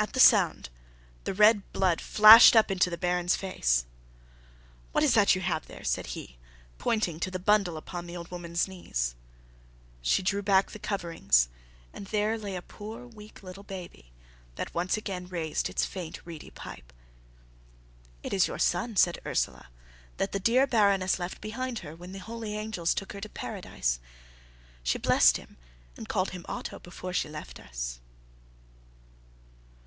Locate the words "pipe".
16.50-16.92